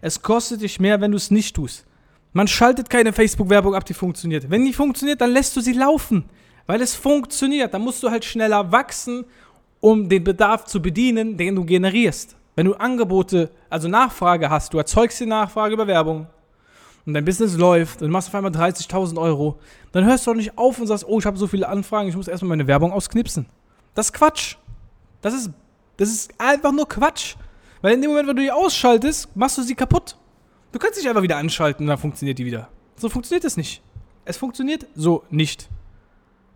Es 0.00 0.20
kostet 0.22 0.62
dich 0.62 0.80
mehr, 0.80 1.00
wenn 1.00 1.12
du 1.12 1.16
es 1.16 1.30
nicht 1.30 1.54
tust. 1.54 1.86
Man 2.32 2.48
schaltet 2.48 2.90
keine 2.90 3.12
Facebook-Werbung 3.12 3.74
ab, 3.74 3.84
die 3.84 3.94
funktioniert. 3.94 4.50
Wenn 4.50 4.64
die 4.64 4.72
funktioniert, 4.72 5.20
dann 5.20 5.30
lässt 5.30 5.56
du 5.56 5.60
sie 5.60 5.72
laufen. 5.72 6.24
Weil 6.66 6.82
es 6.82 6.94
funktioniert. 6.94 7.72
Dann 7.72 7.82
musst 7.82 8.02
du 8.02 8.10
halt 8.10 8.24
schneller 8.24 8.72
wachsen, 8.72 9.24
um 9.80 10.08
den 10.08 10.24
Bedarf 10.24 10.64
zu 10.64 10.82
bedienen, 10.82 11.36
den 11.36 11.54
du 11.54 11.64
generierst. 11.64 12.36
Wenn 12.56 12.66
du 12.66 12.74
Angebote, 12.74 13.50
also 13.70 13.88
Nachfrage 13.88 14.50
hast, 14.50 14.74
du 14.74 14.78
erzeugst 14.78 15.20
die 15.20 15.26
Nachfrage 15.26 15.74
über 15.74 15.86
Werbung 15.86 16.26
und 17.06 17.14
dein 17.14 17.24
Business 17.24 17.56
läuft 17.56 18.02
und 18.02 18.10
machst 18.10 18.28
auf 18.28 18.34
einmal 18.34 18.50
30.000 18.50 19.20
Euro, 19.20 19.58
dann 19.92 20.04
hörst 20.04 20.26
du 20.26 20.32
doch 20.32 20.36
nicht 20.36 20.58
auf 20.58 20.78
und 20.80 20.88
sagst, 20.88 21.06
oh, 21.06 21.18
ich 21.18 21.24
habe 21.24 21.38
so 21.38 21.46
viele 21.46 21.68
Anfragen, 21.68 22.08
ich 22.08 22.16
muss 22.16 22.28
erstmal 22.28 22.50
meine 22.50 22.66
Werbung 22.66 22.92
ausknipsen. 22.92 23.46
Das 23.94 24.06
ist 24.06 24.12
Quatsch. 24.12 24.56
Das 25.22 25.32
ist, 25.32 25.50
das 25.96 26.10
ist 26.10 26.34
einfach 26.38 26.72
nur 26.72 26.88
Quatsch. 26.88 27.36
Weil 27.80 27.94
in 27.94 28.02
dem 28.02 28.10
Moment, 28.10 28.28
wenn 28.28 28.36
du 28.36 28.42
die 28.42 28.50
ausschaltest, 28.50 29.34
machst 29.36 29.56
du 29.56 29.62
sie 29.62 29.74
kaputt. 29.74 30.16
Du 30.72 30.78
kannst 30.78 30.98
dich 30.98 31.08
einfach 31.08 31.22
wieder 31.22 31.36
anschalten 31.36 31.84
und 31.84 31.88
dann 31.88 31.98
funktioniert 31.98 32.38
die 32.38 32.44
wieder. 32.44 32.68
So 32.96 33.08
funktioniert 33.08 33.44
es 33.44 33.56
nicht. 33.56 33.82
Es 34.24 34.36
funktioniert 34.36 34.86
so 34.94 35.22
nicht. 35.30 35.68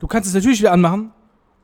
Du 0.00 0.08
kannst 0.08 0.28
es 0.28 0.34
natürlich 0.34 0.58
wieder 0.58 0.72
anmachen 0.72 1.12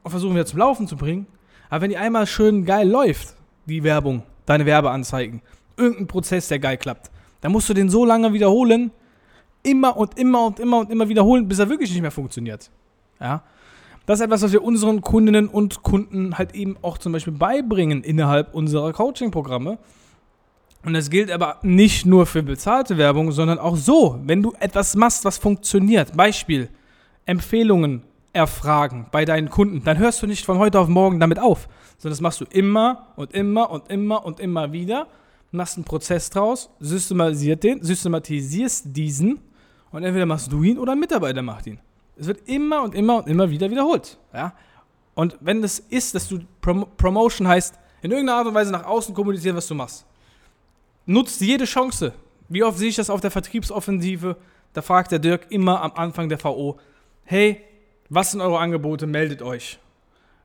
und 0.04 0.10
versuchen 0.10 0.34
wieder 0.34 0.46
zum 0.46 0.60
Laufen 0.60 0.86
zu 0.86 0.96
bringen. 0.96 1.26
Aber 1.68 1.82
wenn 1.82 1.90
die 1.90 1.96
einmal 1.96 2.26
schön 2.26 2.64
geil 2.64 2.88
läuft, 2.88 3.34
die 3.64 3.82
Werbung, 3.82 4.22
deine 4.44 4.64
Werbeanzeigen, 4.64 5.42
irgendein 5.76 6.06
Prozess, 6.06 6.46
der 6.48 6.60
geil 6.60 6.76
klappt, 6.76 7.10
dann 7.46 7.52
musst 7.52 7.68
du 7.68 7.74
den 7.74 7.88
so 7.88 8.04
lange 8.04 8.32
wiederholen, 8.32 8.90
immer 9.62 9.96
und 9.96 10.18
immer 10.18 10.46
und 10.46 10.58
immer 10.58 10.78
und 10.80 10.90
immer 10.90 11.08
wiederholen, 11.08 11.46
bis 11.46 11.60
er 11.60 11.68
wirklich 11.68 11.92
nicht 11.92 12.02
mehr 12.02 12.10
funktioniert. 12.10 12.72
Ja. 13.20 13.44
Das 14.04 14.18
ist 14.18 14.24
etwas, 14.24 14.42
was 14.42 14.50
wir 14.50 14.64
unseren 14.64 15.00
Kundinnen 15.00 15.46
und 15.46 15.84
Kunden 15.84 16.38
halt 16.38 16.56
eben 16.56 16.76
auch 16.82 16.98
zum 16.98 17.12
Beispiel 17.12 17.34
beibringen 17.34 18.02
innerhalb 18.02 18.52
unserer 18.52 18.92
Coaching-Programme. 18.92 19.78
Und 20.84 20.94
das 20.94 21.08
gilt 21.08 21.30
aber 21.30 21.60
nicht 21.62 22.04
nur 22.04 22.26
für 22.26 22.42
bezahlte 22.42 22.98
Werbung, 22.98 23.30
sondern 23.30 23.60
auch 23.60 23.76
so, 23.76 24.18
wenn 24.24 24.42
du 24.42 24.52
etwas 24.58 24.96
machst, 24.96 25.24
was 25.24 25.38
funktioniert. 25.38 26.16
Beispiel, 26.16 26.68
Empfehlungen 27.26 28.02
erfragen 28.32 29.06
bei 29.12 29.24
deinen 29.24 29.50
Kunden, 29.50 29.84
dann 29.84 29.98
hörst 29.98 30.20
du 30.20 30.26
nicht 30.26 30.44
von 30.44 30.58
heute 30.58 30.80
auf 30.80 30.88
morgen 30.88 31.20
damit 31.20 31.38
auf, 31.38 31.68
sondern 31.98 32.10
das 32.10 32.20
machst 32.20 32.40
du 32.40 32.44
immer 32.50 33.06
und 33.14 33.34
immer 33.34 33.70
und 33.70 33.88
immer 33.88 34.26
und 34.26 34.40
immer 34.40 34.72
wieder, 34.72 35.06
machst 35.50 35.76
einen 35.76 35.84
Prozess 35.84 36.30
draus, 36.30 36.70
systematisiert 36.80 37.62
den, 37.62 37.82
systematisierst 37.82 38.84
diesen 38.88 39.40
und 39.90 40.02
entweder 40.02 40.26
machst 40.26 40.50
du 40.50 40.62
ihn 40.62 40.78
oder 40.78 40.92
ein 40.92 41.00
Mitarbeiter 41.00 41.42
macht 41.42 41.66
ihn. 41.66 41.78
Es 42.16 42.26
wird 42.26 42.48
immer 42.48 42.82
und 42.82 42.94
immer 42.94 43.18
und 43.18 43.28
immer 43.28 43.48
wieder 43.50 43.70
wiederholt. 43.70 44.18
Ja? 44.32 44.54
Und 45.14 45.36
wenn 45.40 45.62
das 45.62 45.78
ist, 45.78 46.14
dass 46.14 46.28
du 46.28 46.40
Prom 46.60 46.86
Promotion 46.96 47.46
heißt, 47.46 47.74
in 48.02 48.10
irgendeiner 48.10 48.38
Art 48.38 48.46
und 48.46 48.54
Weise 48.54 48.72
nach 48.72 48.84
außen 48.84 49.14
kommunizieren, 49.14 49.56
was 49.56 49.66
du 49.66 49.74
machst, 49.74 50.06
nutzt 51.06 51.40
jede 51.40 51.64
Chance. 51.64 52.12
Wie 52.48 52.62
oft 52.62 52.78
sehe 52.78 52.88
ich 52.88 52.96
das 52.96 53.10
auf 53.10 53.20
der 53.20 53.30
Vertriebsoffensive? 53.30 54.36
Da 54.72 54.82
fragt 54.82 55.12
der 55.12 55.18
Dirk 55.18 55.46
immer 55.50 55.82
am 55.82 55.92
Anfang 55.92 56.28
der 56.28 56.42
VO, 56.42 56.78
hey, 57.24 57.62
was 58.08 58.30
sind 58.30 58.40
eure 58.40 58.58
Angebote? 58.58 59.06
Meldet 59.06 59.42
euch. 59.42 59.78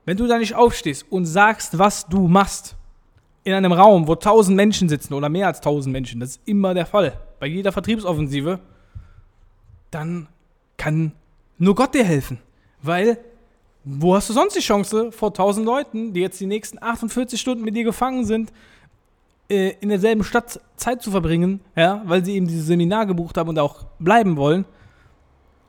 Wenn 0.04 0.16
du 0.16 0.26
da 0.26 0.38
nicht 0.38 0.54
aufstehst 0.54 1.06
und 1.10 1.26
sagst, 1.26 1.78
was 1.78 2.06
du 2.06 2.26
machst, 2.26 2.76
in 3.44 3.52
einem 3.52 3.72
Raum, 3.72 4.06
wo 4.06 4.14
tausend 4.14 4.56
Menschen 4.56 4.88
sitzen 4.88 5.14
oder 5.14 5.28
mehr 5.28 5.48
als 5.48 5.60
tausend 5.60 5.92
Menschen, 5.92 6.20
das 6.20 6.30
ist 6.30 6.40
immer 6.44 6.74
der 6.74 6.86
Fall, 6.86 7.18
bei 7.40 7.46
jeder 7.46 7.72
Vertriebsoffensive, 7.72 8.60
dann 9.90 10.28
kann 10.76 11.12
nur 11.58 11.74
Gott 11.74 11.94
dir 11.94 12.04
helfen. 12.04 12.38
Weil, 12.82 13.18
wo 13.84 14.14
hast 14.14 14.28
du 14.28 14.32
sonst 14.32 14.56
die 14.56 14.60
Chance, 14.60 15.12
vor 15.12 15.34
tausend 15.34 15.66
Leuten, 15.66 16.12
die 16.12 16.20
jetzt 16.20 16.40
die 16.40 16.46
nächsten 16.46 16.82
48 16.82 17.40
Stunden 17.40 17.64
mit 17.64 17.76
dir 17.76 17.84
gefangen 17.84 18.24
sind, 18.24 18.52
äh, 19.48 19.74
in 19.80 19.88
derselben 19.88 20.24
Stadt 20.24 20.60
Zeit 20.76 21.02
zu 21.02 21.10
verbringen, 21.10 21.60
ja, 21.76 22.02
weil 22.06 22.24
sie 22.24 22.34
eben 22.34 22.46
dieses 22.46 22.66
Seminar 22.66 23.06
gebucht 23.06 23.36
haben 23.36 23.50
und 23.50 23.58
auch 23.58 23.84
bleiben 23.98 24.36
wollen, 24.36 24.64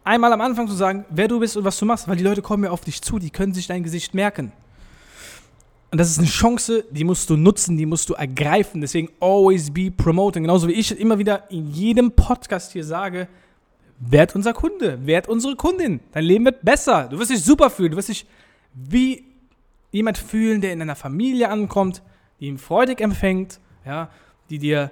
einmal 0.04 0.32
am 0.32 0.42
Anfang 0.42 0.68
zu 0.68 0.74
sagen, 0.74 1.06
wer 1.10 1.28
du 1.28 1.40
bist 1.40 1.58
und 1.58 1.64
was 1.64 1.78
du 1.78 1.86
machst, 1.86 2.08
weil 2.08 2.16
die 2.16 2.24
Leute 2.24 2.42
kommen 2.42 2.64
ja 2.64 2.72
auf 2.72 2.82
dich 2.82 3.02
zu, 3.02 3.20
die 3.20 3.30
können 3.30 3.54
sich 3.54 3.68
dein 3.68 3.84
Gesicht 3.84 4.14
merken. 4.14 4.52
Und 5.94 6.00
das 6.00 6.10
ist 6.10 6.18
eine 6.18 6.28
Chance, 6.28 6.86
die 6.90 7.04
musst 7.04 7.30
du 7.30 7.38
nutzen, 7.38 7.78
die 7.78 7.86
musst 7.86 8.10
du 8.10 8.16
ergreifen. 8.16 8.82
Deswegen 8.82 9.10
always 9.20 9.72
be 9.72 9.92
promoting. 9.92 10.42
Genauso 10.42 10.68
wie 10.68 10.72
ich 10.72 11.00
immer 11.00 11.20
wieder 11.20 11.52
in 11.52 11.70
jedem 11.70 12.10
Podcast 12.14 12.72
hier 12.72 12.84
sage, 12.84 13.28
werd 14.00 14.36
unser 14.36 14.54
Kunde, 14.54 15.06
werd 15.06 15.30
unsere 15.30 15.56
Kundin. 15.56 16.00
Dein 16.12 16.24
Leben 16.24 16.46
wird 16.46 16.66
besser. 16.66 17.10
Du 17.12 17.20
wirst 17.20 17.30
dich 17.30 17.44
super 17.44 17.70
fühlen. 17.70 17.92
Du 17.92 17.98
wirst 17.98 18.10
dich 18.10 18.26
wie 18.74 19.24
jemand 19.92 20.18
fühlen, 20.18 20.62
der 20.62 20.74
in 20.74 20.82
einer 20.82 20.96
Familie 20.96 21.50
ankommt, 21.50 22.02
die 22.40 22.48
ihn 22.48 22.58
freudig 22.58 23.00
empfängt, 23.00 23.60
ja, 23.86 24.10
die 24.50 24.58
dir 24.58 24.90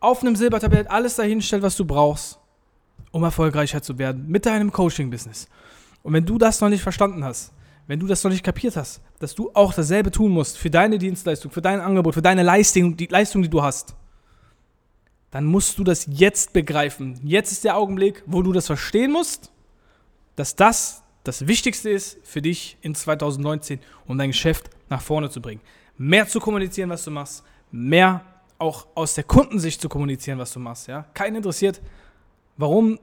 auf 0.00 0.22
einem 0.22 0.36
Silbertablett 0.36 0.90
alles 0.90 1.16
dahinstellt, 1.16 1.62
was 1.62 1.76
du 1.76 1.84
brauchst, 1.84 2.38
um 3.10 3.22
erfolgreicher 3.24 3.82
zu 3.82 3.98
werden 3.98 4.26
mit 4.26 4.46
deinem 4.46 4.72
Coaching-Business. 4.72 5.48
Und 6.02 6.14
wenn 6.14 6.24
du 6.24 6.38
das 6.38 6.62
noch 6.62 6.70
nicht 6.70 6.82
verstanden 6.82 7.24
hast, 7.24 7.52
wenn 7.86 7.98
du 7.98 8.06
das 8.06 8.22
noch 8.22 8.30
nicht 8.30 8.44
kapiert 8.44 8.76
hast, 8.76 9.00
dass 9.18 9.34
du 9.34 9.50
auch 9.54 9.74
dasselbe 9.74 10.10
tun 10.10 10.32
musst 10.32 10.58
für 10.58 10.70
deine 10.70 10.98
Dienstleistung, 10.98 11.50
für 11.50 11.62
dein 11.62 11.80
Angebot, 11.80 12.14
für 12.14 12.22
deine 12.22 12.42
Leistung, 12.42 12.96
die 12.96 13.06
Leistung, 13.06 13.42
die 13.42 13.48
du 13.48 13.62
hast, 13.62 13.94
dann 15.30 15.44
musst 15.44 15.78
du 15.78 15.84
das 15.84 16.06
jetzt 16.10 16.52
begreifen. 16.52 17.20
Jetzt 17.22 17.52
ist 17.52 17.64
der 17.64 17.76
Augenblick, 17.76 18.22
wo 18.26 18.42
du 18.42 18.52
das 18.52 18.66
verstehen 18.66 19.12
musst, 19.12 19.52
dass 20.36 20.56
das 20.56 21.02
das 21.24 21.46
Wichtigste 21.46 21.90
ist 21.90 22.18
für 22.22 22.40
dich 22.40 22.78
in 22.80 22.94
2019, 22.94 23.78
um 24.06 24.16
dein 24.16 24.30
Geschäft 24.30 24.70
nach 24.88 25.02
vorne 25.02 25.30
zu 25.30 25.42
bringen. 25.42 25.60
Mehr 25.98 26.26
zu 26.26 26.40
kommunizieren, 26.40 26.88
was 26.88 27.04
du 27.04 27.10
machst, 27.10 27.44
mehr 27.70 28.24
auch 28.58 28.86
aus 28.94 29.14
der 29.14 29.24
Kundensicht 29.24 29.80
zu 29.80 29.88
kommunizieren, 29.88 30.38
was 30.38 30.52
du 30.52 30.60
machst. 30.60 30.88
Ja? 30.88 31.02
Keinen 31.14 31.36
interessiert, 31.36 31.80
warum 32.56 32.98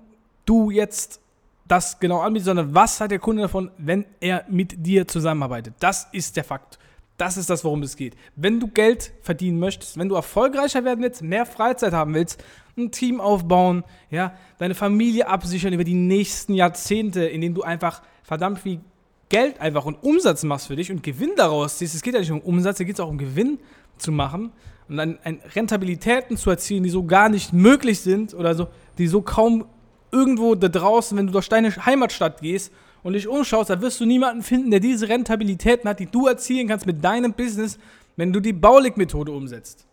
du 0.46 0.72
jetzt 0.72 1.20
das 1.68 2.00
genau 2.00 2.20
anbietest, 2.20 2.48
sondern 2.48 2.74
was 2.74 3.00
hat 3.02 3.12
der 3.12 3.20
Kunde 3.20 3.44
davon, 3.44 3.72
wenn 3.78 4.06
er 4.20 4.46
mit 4.50 4.86
dir 4.86 5.08
zusammenarbeitet. 5.08 5.76
Das 5.80 6.08
ist 6.12 6.36
der 6.36 6.44
Fakt. 6.44 6.80
Das 7.18 7.36
ist 7.36 7.50
das, 7.50 7.64
worum 7.64 7.82
es 7.82 7.96
geht. 7.96 8.16
Wenn 8.36 8.60
du 8.60 8.68
Geld 8.68 9.12
verdienen 9.22 9.60
möchtest, 9.60 9.98
wenn 9.98 10.08
du 10.08 10.16
erfolgreicher 10.16 10.86
werden 10.86 11.02
willst, 11.02 11.24
mehr 11.24 11.48
Freizeit 11.48 11.94
haben 11.94 12.14
willst, 12.14 12.44
ein 12.78 12.92
Team 12.92 13.20
aufbauen, 13.20 13.84
ja, 14.12 14.34
deine 14.60 14.76
Familie 14.76 15.28
absichern 15.28 15.74
über 15.74 15.84
die 15.84 15.96
nächsten 15.96 16.54
Jahrzehnte, 16.54 17.26
in 17.26 17.42
denen 17.42 17.56
du 17.56 17.64
einfach 17.64 18.04
verdammt 18.22 18.60
viel 18.60 18.82
Geld 19.30 19.60
einfach 19.60 19.86
und 19.86 19.96
Umsatz 20.04 20.44
machst 20.44 20.68
für 20.68 20.76
dich 20.76 20.92
und 20.92 21.02
Gewinn 21.02 21.32
daraus 21.36 21.80
ziehst. 21.80 21.96
Es 21.96 22.04
geht 22.04 22.14
ja 22.14 22.20
nicht 22.20 22.32
um 22.32 22.40
Umsatz, 22.40 22.80
es 22.80 22.86
geht 22.86 23.02
auch 23.02 23.10
um 23.10 23.18
Gewinn 23.18 23.60
zu 23.98 24.12
machen 24.12 24.52
und 24.88 24.98
dann 24.98 25.18
Rentabilitäten 25.56 26.38
zu 26.38 26.50
erzielen, 26.50 26.84
die 26.84 26.90
so 26.90 27.04
gar 27.04 27.30
nicht 27.30 27.52
möglich 27.52 28.00
sind 28.00 28.34
oder 28.34 28.54
so, 28.56 28.68
die 28.98 29.08
so 29.08 29.22
kaum 29.22 29.66
irgendwo 30.12 30.56
da 30.56 30.68
draußen, 30.68 31.18
wenn 31.18 31.28
du 31.28 31.34
durch 31.34 31.50
deine 31.50 31.76
Heimatstadt 31.86 32.42
gehst 32.42 32.72
und 33.04 33.14
dich 33.14 33.28
umschaust, 33.28 33.70
da 33.70 33.80
wirst 33.82 34.00
du 34.00 34.06
niemanden 34.06 34.44
finden, 34.44 34.72
der 34.72 34.80
diese 34.80 35.10
Rentabilitäten 35.10 35.90
hat, 35.90 36.00
die 36.00 36.08
du 36.08 36.28
erzielen 36.28 36.68
kannst 36.68 36.86
mit 36.86 37.04
deinem 37.04 37.34
Business, 37.34 37.78
wenn 38.16 38.32
du 38.34 38.40
die 38.40 38.54
Baulig-Methode 38.54 39.32
umsetzt. 39.32 39.86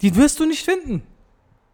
Die 0.00 0.14
wirst 0.16 0.40
du 0.40 0.46
nicht 0.46 0.64
finden. 0.64 1.02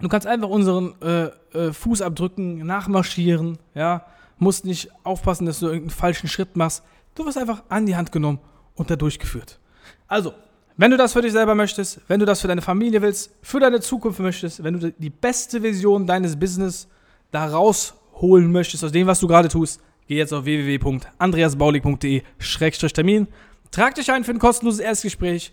Du 0.00 0.08
kannst 0.08 0.28
einfach 0.28 0.48
unseren 0.48 0.94
äh, 1.02 1.30
äh, 1.52 1.72
Fußabdrücken 1.72 2.64
nachmarschieren, 2.64 3.58
ja. 3.74 4.06
Musst 4.38 4.64
nicht 4.64 4.90
aufpassen, 5.02 5.46
dass 5.46 5.58
du 5.58 5.66
irgendeinen 5.66 5.90
falschen 5.90 6.28
Schritt 6.28 6.54
machst. 6.54 6.84
Du 7.16 7.26
wirst 7.26 7.36
einfach 7.36 7.64
an 7.68 7.86
die 7.86 7.96
Hand 7.96 8.12
genommen 8.12 8.38
und 8.76 8.90
da 8.90 8.94
durchgeführt. 8.94 9.58
Also, 10.06 10.32
wenn 10.78 10.90
du 10.92 10.96
das 10.96 11.12
für 11.12 11.20
dich 11.20 11.32
selber 11.32 11.54
möchtest, 11.56 12.00
wenn 12.06 12.20
du 12.20 12.26
das 12.26 12.40
für 12.40 12.48
deine 12.48 12.62
Familie 12.62 13.02
willst, 13.02 13.34
für 13.42 13.60
deine 13.60 13.80
Zukunft 13.80 14.20
möchtest, 14.20 14.62
wenn 14.62 14.78
du 14.78 14.92
die 14.92 15.10
beste 15.10 15.60
Vision 15.62 16.06
deines 16.06 16.38
Business 16.38 16.86
da 17.32 17.46
rausholen 17.46 18.52
möchtest 18.52 18.84
aus 18.84 18.92
dem, 18.92 19.08
was 19.08 19.20
du 19.20 19.26
gerade 19.26 19.48
tust, 19.48 19.80
geh 20.06 20.16
jetzt 20.16 20.32
auf 20.32 20.44
www.andreasbaulig.de-termin, 20.44 23.26
trag 23.72 23.96
dich 23.96 24.12
ein 24.12 24.22
für 24.22 24.30
ein 24.30 24.38
kostenloses 24.38 24.78
Erstgespräch 24.80 25.50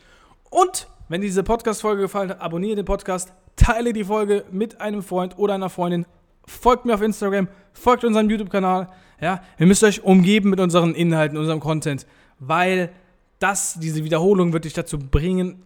und 0.51 0.88
wenn 1.10 1.22
diese 1.22 1.41
Podcast-Folge 1.44 2.03
gefallen 2.03 2.29
hat, 2.29 2.39
abonniere 2.39 2.75
den 2.75 2.86
Podcast, 2.86 3.34
teile 3.55 3.94
die 3.94 4.03
Folge 4.03 4.46
mit 4.51 4.79
einem 4.79 5.01
Freund 5.01 5.39
oder 5.39 5.55
einer 5.55 5.72
Freundin, 5.72 6.05
folgt 6.46 6.86
mir 6.86 6.94
auf 6.94 7.01
Instagram, 7.01 7.48
folgt 7.74 8.03
unserem 8.03 8.29
YouTube-Kanal. 8.29 8.89
Ja, 9.20 9.41
ihr 9.58 9.65
müsst 9.65 9.84
euch 9.84 10.03
umgeben 10.03 10.51
mit 10.51 10.60
unseren 10.60 10.94
Inhalten, 10.94 11.36
unserem 11.38 11.60
Content, 11.60 12.05
weil 12.38 12.91
das, 13.39 13.77
diese 13.80 14.04
Wiederholung 14.04 14.54
wird 14.54 14.65
dich 14.65 14.74
dazu 14.74 14.98
bringen, 14.98 15.63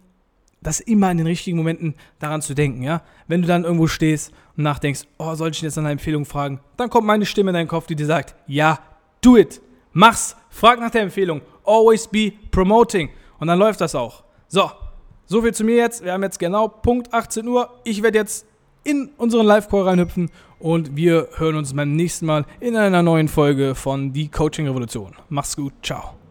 das 0.62 0.80
immer 0.80 1.10
in 1.10 1.18
den 1.18 1.26
richtigen 1.26 1.56
Momenten 1.56 1.94
daran 2.18 2.42
zu 2.42 2.54
denken, 2.54 2.82
ja. 2.82 3.02
Wenn 3.28 3.42
du 3.42 3.48
dann 3.48 3.64
irgendwo 3.64 3.86
stehst 3.86 4.32
und 4.56 4.64
nachdenkst, 4.64 5.02
oh, 5.18 5.34
soll 5.34 5.50
ich 5.50 5.62
jetzt 5.62 5.76
nach 5.76 5.84
einer 5.84 5.92
Empfehlung 5.92 6.24
fragen? 6.24 6.60
Dann 6.76 6.90
kommt 6.90 7.06
meine 7.06 7.26
Stimme 7.26 7.50
in 7.50 7.54
deinen 7.54 7.68
Kopf, 7.68 7.86
die 7.86 7.96
dir 7.96 8.06
sagt, 8.06 8.34
ja, 8.46 8.78
do 9.22 9.36
it, 9.36 9.60
mach's, 9.92 10.36
frag 10.50 10.80
nach 10.80 10.90
der 10.90 11.02
Empfehlung, 11.02 11.40
always 11.64 12.06
be 12.06 12.32
promoting 12.50 13.10
und 13.38 13.48
dann 13.48 13.58
läuft 13.58 13.80
das 13.80 13.94
auch. 13.94 14.24
So, 14.48 14.70
so 15.26 15.42
viel 15.42 15.54
zu 15.54 15.64
mir 15.64 15.76
jetzt. 15.76 16.04
Wir 16.04 16.12
haben 16.12 16.22
jetzt 16.22 16.38
genau 16.38 16.68
Punkt 16.68 17.14
18 17.14 17.46
Uhr. 17.46 17.70
Ich 17.84 18.02
werde 18.02 18.18
jetzt 18.18 18.46
in 18.84 19.10
unseren 19.16 19.46
Live-Call 19.46 19.82
reinhüpfen 19.82 20.30
und 20.58 20.96
wir 20.96 21.28
hören 21.36 21.56
uns 21.56 21.74
beim 21.74 21.94
nächsten 21.94 22.26
Mal 22.26 22.44
in 22.60 22.76
einer 22.76 23.02
neuen 23.02 23.28
Folge 23.28 23.74
von 23.74 24.12
Die 24.12 24.28
Coaching 24.28 24.66
Revolution. 24.66 25.14
Mach's 25.28 25.56
gut, 25.56 25.72
ciao. 25.82 26.19